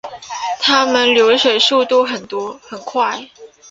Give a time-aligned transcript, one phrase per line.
[0.59, 3.21] 它们的游水速度很快。